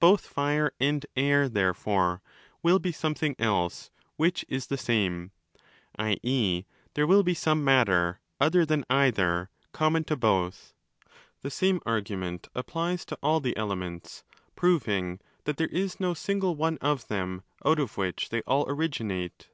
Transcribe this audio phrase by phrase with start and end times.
[0.00, 2.20] Both Fire and Air, therefore,
[2.62, 5.30] will be some thing else which is the same;
[5.98, 6.64] i.e.
[6.92, 10.74] there will be some 'matter', other than either, common to both.
[11.40, 14.24] The same argument applies to all the 'elements',
[14.56, 19.48] proving that there is no single one of them out of which they all originate.